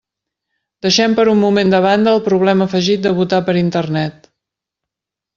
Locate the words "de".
1.75-1.81, 3.03-3.11